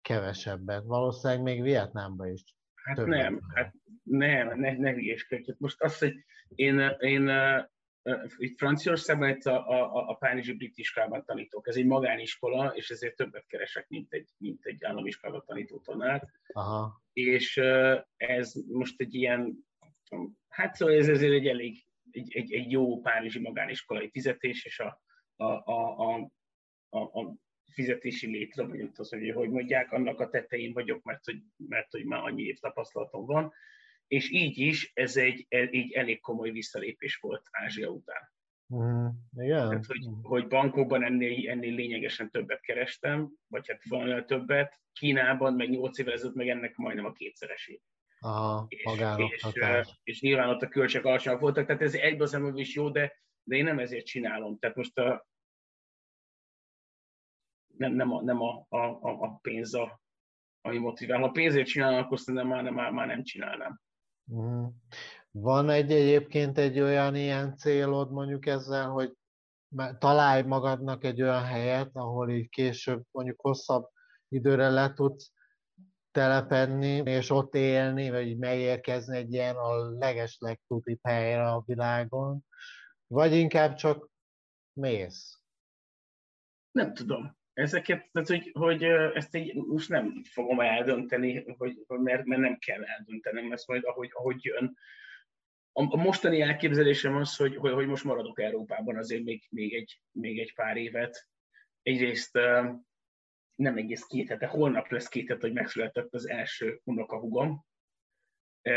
[0.00, 0.84] kevesebbet.
[0.84, 2.56] Valószínűleg még Vietnámban is.
[2.96, 4.94] Hát nem, hát nem, ne, ne
[5.58, 6.14] Most azt, hogy
[6.54, 7.30] én, én
[8.36, 11.68] itt Franciaországban itt a, a, a Párizsi Brit iskolában tanítok.
[11.68, 16.28] Ez egy magániskola, és ezért többet keresek, mint egy, mint egy állami iskolában tanító tanár.
[16.52, 17.02] Aha.
[17.12, 17.56] És
[18.16, 19.66] ez most egy ilyen,
[20.48, 25.02] hát szóval ez ezért egy elég, egy, egy, egy jó párizsi magániskolai fizetés, és a,
[25.36, 26.30] a, a, a,
[26.88, 27.34] a, a
[27.72, 31.90] fizetési létre, vagy nem tudom, hogy hogy mondják, annak a tetején vagyok, mert hogy, mert
[31.90, 33.52] hogy már annyi év tapasztalatom van,
[34.06, 38.32] és így is ez egy, egy elég komoly visszalépés volt Ázsia után.
[38.74, 39.68] Mm, igen.
[39.68, 45.70] Tehát, hogy, hogy bankokban ennél, ennél lényegesen többet kerestem, vagy hát valamivel többet, Kínában meg
[45.70, 47.82] 8 évvel ezelőtt meg ennek majdnem a kétszeresét.
[48.20, 48.82] Aha, és,
[49.42, 53.12] és, és nyilván ott a költségek alacsonyak voltak, tehát ez egyben az is jó, de,
[53.42, 54.58] de én nem ezért csinálom.
[54.58, 55.26] Tehát most a,
[57.78, 60.00] nem, nem, a, nem a, a, a pénz a,
[60.60, 61.20] ami motivál.
[61.20, 63.80] Ha pénzért csinálom, akkor szerintem már, nem, már, már nem csinálnám.
[64.24, 64.64] Mhm.
[65.30, 69.12] Van egy egyébként egy olyan ilyen célod mondjuk ezzel, hogy
[69.98, 73.88] találj magadnak egy olyan helyet, ahol így később mondjuk hosszabb
[74.28, 75.32] időre le tudsz
[76.10, 82.44] telepedni, és ott élni, vagy megérkezni egy ilyen a legesleg tutibb helyre a világon,
[83.06, 84.10] vagy inkább csak
[84.72, 85.40] mész?
[86.70, 87.37] Nem tudom.
[87.58, 88.82] Ezeket, tehát hogy, hogy
[89.14, 94.10] ezt így most nem fogom eldönteni, hogy, mert, mert nem kell eldöntenem ezt majd, ahogy,
[94.12, 94.76] ahogy jön.
[95.72, 100.38] A, mostani elképzelésem az, hogy, hogy, hogy most maradok Európában azért még, még, egy, még
[100.38, 101.28] egy pár évet.
[101.82, 102.34] Egyrészt
[103.54, 107.64] nem egész két hete, holnap lesz két hete, hogy megszületett az első unokahugom.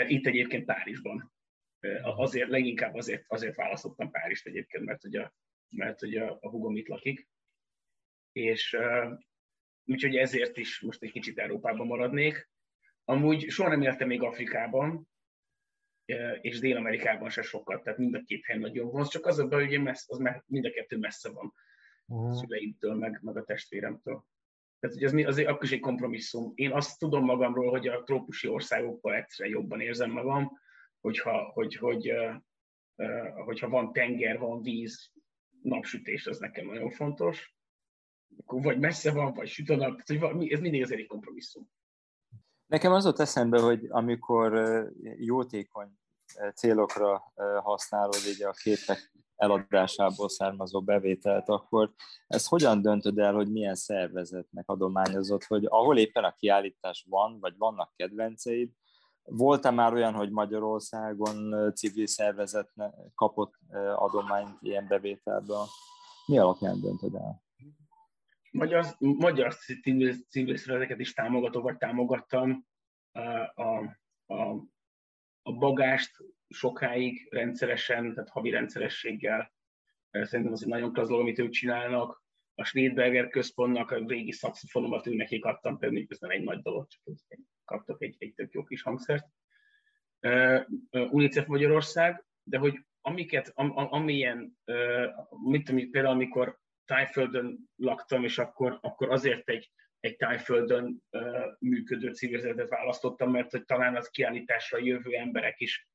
[0.08, 1.34] Itt egyébként Párizsban.
[2.02, 5.34] Azért, leginkább azért, azért választottam Párizst egyébként, mert hogy a,
[5.70, 7.30] mert hogy a, a hugom itt lakik.
[8.32, 8.78] És
[9.86, 12.50] úgyhogy ezért is most egy kicsit Európában maradnék.
[13.04, 15.10] Amúgy soha nem éltem még Afrikában,
[16.42, 19.68] és Dél-Amerikában se sokat, tehát mind a két hely nagyon vonz, csak az a baj,
[19.68, 21.54] hogy messz, az mind a kettő messze van
[22.08, 22.32] a mhm.
[22.32, 24.26] szüleimtől, meg, meg a testvéremtől.
[24.80, 26.52] Tehát hogy az, azért akkor is egy kompromisszum.
[26.56, 30.60] Én azt tudom magamról, hogy a trópusi országokkal egyszerűen jobban érzem magam,
[31.00, 32.14] hogyha, hogy, hogy,
[33.46, 35.12] hogyha van tenger, van víz,
[35.62, 37.56] napsütés, az nekem nagyon fontos.
[38.38, 41.70] Akkor vagy messze van, vagy süt a nap, tehát, hogy ez mindig azért egy kompromisszum.
[42.66, 44.54] Nekem az ott eszembe, hogy amikor
[45.18, 45.90] jótékony
[46.56, 51.94] célokra használod így a képek eladásából származó bevételt, akkor
[52.28, 57.58] ezt hogyan döntöd el, hogy milyen szervezetnek adományozott, hogy ahol éppen a kiállítás van, vagy
[57.58, 58.70] vannak kedvenceid,
[59.24, 62.74] volt-e már olyan, hogy Magyarországon civil szervezet
[63.16, 63.54] kapott
[63.96, 65.66] adományt ilyen bevételből?
[66.26, 67.44] Mi alapján döntöd el?
[68.52, 72.66] Magyar, magyar civil, civil szervezeteket is támogatok, vagy támogattam.
[73.12, 73.22] A,
[73.62, 79.54] a, a, bagást sokáig rendszeresen, tehát havi rendszerességgel.
[80.12, 82.24] Szerintem az egy nagyon klassz amit ők csinálnak.
[82.56, 86.88] A Schneidberger központnak a régi szakszofonomat ő nekik adtam, például ez nem egy nagy dolog,
[86.88, 87.02] csak
[87.66, 89.26] kaptak egy, egy tök jó kis hangszert.
[90.92, 94.58] UNICEF Magyarország, de hogy amiket, am, am, amilyen,
[95.44, 96.60] mit tudom, például amikor
[96.92, 101.22] Tájföldön laktam, és akkor, akkor azért egy, egy Tájföldön uh,
[101.60, 105.90] működő civilzetet választottam, mert hogy talán az kiállításra jövő emberek is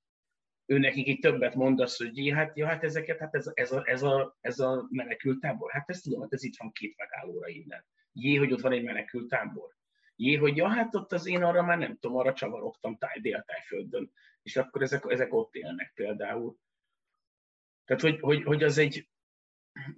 [0.66, 3.82] ő nekik így többet mondasz, hogy jé, hát, ja, hát ezeket, hát ez, ez, a,
[3.84, 7.84] ez, a, ez a menekültábor, hát ezt tudom, hát ez itt van két megállóra innen.
[8.12, 9.74] Jé, hogy ott van egy menekültábor.
[10.16, 14.12] Jé, hogy ja, hát ott az én arra már nem tudom, arra csavarogtam táj, déltájföldön.
[14.42, 16.56] És akkor ezek, ezek ott élnek például.
[17.84, 19.08] Tehát, hogy, hogy, hogy az egy,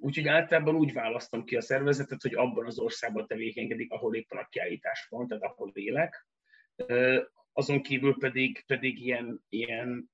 [0.00, 4.48] úgyhogy általában úgy választom ki a szervezetet, hogy abban az országban tevékenykedik, ahol éppen a
[4.48, 6.26] kiállítás van, tehát ahol élek.
[7.52, 10.10] Azon kívül pedig, pedig ilyen, ilyen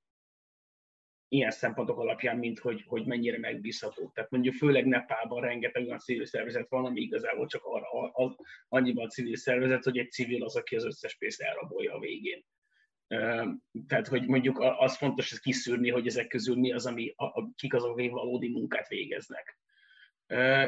[1.35, 4.11] ilyen szempontok alapján, mint hogy, hogy mennyire megbízható.
[4.14, 8.37] Tehát mondjuk főleg Nepában rengeteg olyan civil szervezet van, ami igazából csak arra, az,
[8.68, 12.44] annyiban civil szervezet, hogy egy civil az, aki az összes pénzt elrabolja a végén.
[13.87, 17.75] Tehát, hogy mondjuk az fontos ez kiszűrni, hogy ezek közül mi az, ami, a, kik
[17.75, 19.59] azok, akik valódi munkát végeznek.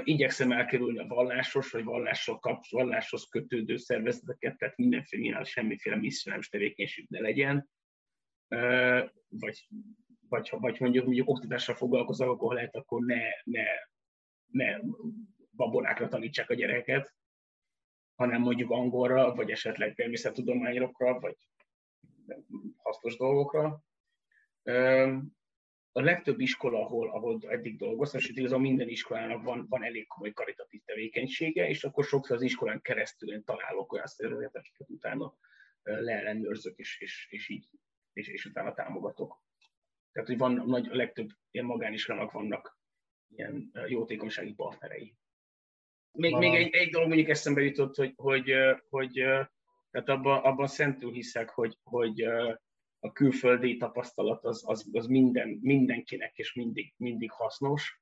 [0.04, 7.06] Igyekszem elkerülni a vallásos vagy vallással kap, valláshoz kötődő szervezeteket, tehát mindenféle, semmiféle misszionális tevékenység
[7.08, 7.70] ne legyen,
[9.28, 9.68] vagy
[10.28, 13.64] vagy vagy mondjuk, mondjuk oktatással foglalkozok, akkor lehet, akkor ne, ne,
[14.50, 14.78] ne
[15.56, 17.14] babonákra tanítsák a gyereket,
[18.14, 21.36] hanem mondjuk angolra, vagy esetleg természettudományokra, vagy
[22.76, 23.84] hasznos dolgokra.
[25.92, 30.32] A legtöbb iskola, ahol, ahol eddig dolgoztam, és igazából minden iskolának van, van elég komoly
[30.32, 35.34] karitatív tevékenysége, és akkor sokszor az iskolán keresztül én találok olyan szervezeteket, utána
[35.82, 37.68] leellenőrzök, és, és, és így
[38.16, 39.42] és, és utána támogatok.
[40.12, 42.78] Tehát, hogy van nagy, a legtöbb ilyen magániskolának vannak
[43.28, 45.16] ilyen jótékonysági partnerei.
[46.12, 48.52] Még, még egy, egy dolog mondjuk eszembe jutott, hogy, hogy,
[48.88, 49.22] hogy
[50.02, 52.20] tehát abban, abban szentül hiszek, hogy, hogy
[52.98, 58.00] a külföldi tapasztalat az, az, az minden, mindenkinek és mindig, mindig hasznos.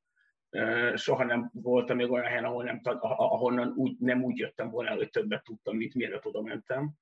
[0.95, 5.11] soha nem voltam még olyan helyen, ahol nem, ahonnan úgy, nem úgy jöttem volna, hogy
[5.11, 6.92] többet tudtam, mint mielőtt oda mentem.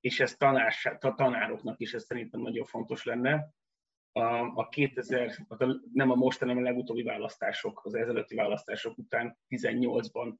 [0.00, 3.50] És ez tanás, a tanároknak is ez szerintem nagyon fontos lenne.
[4.12, 5.46] A, a 2000,
[5.92, 10.34] nem a most, hanem a legutóbbi választások, az ezelőtti választások után 18-ban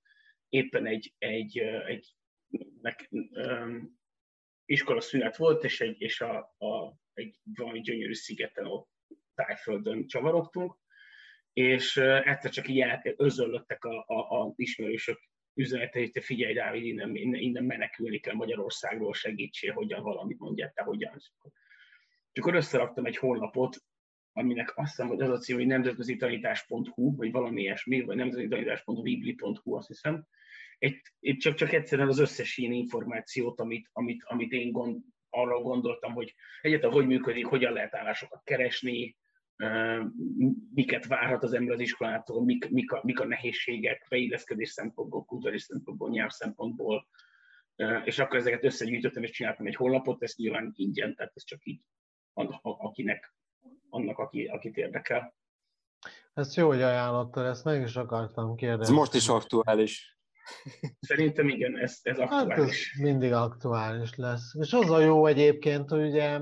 [0.49, 2.18] éppen egy, egy, egy,
[2.83, 3.99] egy um,
[4.65, 8.89] iskola szünet volt, és, egy, és a, a, egy valami gyönyörű szigeten ott
[9.35, 10.79] tájföldön csavarogtunk,
[11.53, 12.85] és egyszer csak így
[13.17, 15.19] özöllöttek a, a, a ismerősök
[15.55, 20.83] üzenete, hogy te figyelj, Dávid, innen, innen, menekülni kell Magyarországról, segítsél, hogyan valamit mondjál, te
[20.83, 21.17] hogyan.
[22.33, 23.77] És akkor összeraktam egy honlapot,
[24.33, 28.49] aminek azt hiszem, hogy az a cím, hogy nemzetközi tanítás.hu, vagy valami ilyesmi, vagy nemzetközi
[28.49, 30.27] tanítás.bibli.hu, azt hiszem.
[30.79, 35.61] Egy, egy csak, csak egyszerűen az összes ilyen információt, amit, amit, amit én gond, arra
[35.61, 39.17] gondoltam, hogy egyetem hogy működik, hogyan lehet állásokat keresni,
[40.75, 45.63] miket várhat az ember az iskolától, mik, mik, a, mik a nehézségek, beilleszkedés szempontból, kulturális
[45.63, 47.09] szempontból, nyelv szempontból,
[48.05, 51.81] és akkor ezeket összegyűjtöttem, és csináltam egy honlapot, ezt nyilván ingyen, tehát ez csak így
[52.63, 53.35] akinek,
[53.89, 55.35] annak, aki, akit érdekel.
[56.35, 58.93] Ezt jó, hogy ajánlottad, ezt meg is akartam kérdezni.
[58.93, 60.18] Ez most is aktuális.
[61.01, 62.49] Szerintem igen, ez, ez aktuális.
[62.49, 64.55] Hát ez mindig aktuális lesz.
[64.59, 66.41] És az a jó egyébként, hogy ugye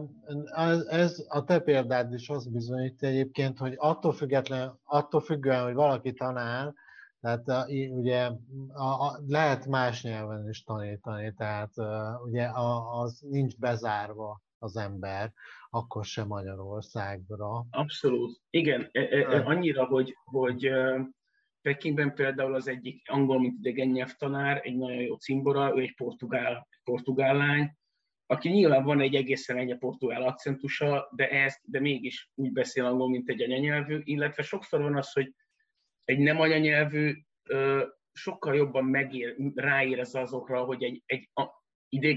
[0.54, 5.74] ez, ez a te példád is azt bizonyítja egyébként, hogy attól, független, attól függően, hogy
[5.74, 6.72] valaki tanár,
[7.20, 8.30] tehát a, ugye
[8.72, 11.72] a, a, lehet más nyelven is tanítani, tehát
[12.24, 15.32] ugye a, az nincs bezárva az ember,
[15.70, 17.66] akkor sem Magyarországra.
[17.70, 18.40] Abszolút.
[18.50, 20.70] Igen, e, e, e annyira, hogy, hogy
[21.66, 26.68] Pekingben például az egyik angol, mint idegen nyelvtanár, egy nagyon jó cimbora, ő egy portugál,
[26.84, 27.70] portugál lány,
[28.26, 33.08] aki nyilván van egy egészen egy portugál akcentusa, de, ez, de mégis úgy beszél angol,
[33.08, 35.34] mint egy anyanyelvű, illetve sokszor van az, hogy
[36.04, 37.14] egy nem anyanyelvű
[38.12, 41.28] sokkal jobban megér, ráérez azokra, hogy egy, egy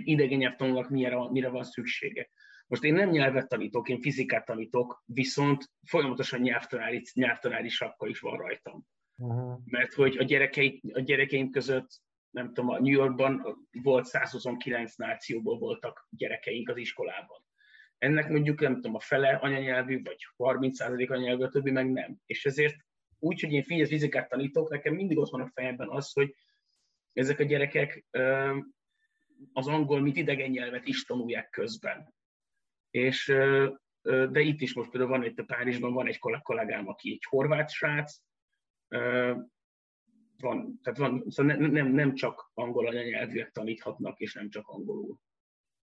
[0.04, 2.30] idegen nyelvtanulnak mire, mire van szüksége.
[2.68, 8.38] Most én nem nyelvet tanítok, én fizikát tanítok, viszont folyamatosan nyelvtanári, nyelvtanári sapka is van
[8.38, 8.86] rajtam.
[9.20, 9.60] Uh-huh.
[9.66, 15.58] Mert hogy a, gyerekeik, a gyerekeim között, nem tudom, a New Yorkban volt 129 nációból
[15.58, 17.46] voltak gyerekeink az iskolában.
[17.98, 22.18] Ennek mondjuk nem tudom, a fele anyanyelvű, vagy 30% anyanyelvű, a többi meg nem.
[22.26, 22.76] És ezért
[23.20, 26.36] úgy, hogy én fizikát tanítok, nekem mindig ott van a fejemben az, hogy
[27.14, 28.06] ezek a gyerekek
[29.54, 32.14] az angol, mint idegen nyelvet is tanulják közben.
[32.90, 33.26] És
[34.02, 37.70] de itt is most például van itt a Párizsban van egy kollégám, aki egy horvát
[37.70, 38.22] srác,
[40.40, 45.18] van, tehát van, szóval nem, nem, nem csak angol anyanyelvűek taníthatnak, és nem csak angolul.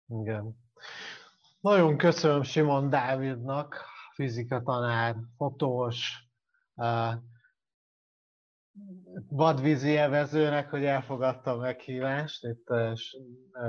[0.08, 0.56] Igen.
[1.60, 3.82] Nagyon köszönöm Simon Dávidnak,
[4.14, 6.28] fizika tanár, fotós,
[9.30, 12.68] vadvízi élvezőnek, hogy elfogadta a meghívást, itt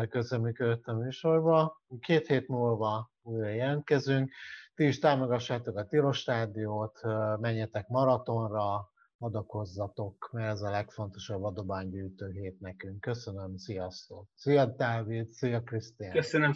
[0.08, 1.82] közöműködött a műsorba.
[2.00, 4.32] Két hét múlva újra jelentkezünk.
[4.74, 7.00] Ti is támogassátok a Tilos Rádiót,
[7.40, 8.92] menjetek maratonra,
[9.24, 13.00] adakozzatok, mert ez a legfontosabb adománygyűjtő hét nekünk.
[13.00, 14.28] Köszönöm, sziasztok!
[14.34, 16.12] Szia Dávid, szia Krisztián!
[16.12, 16.52] Köszönöm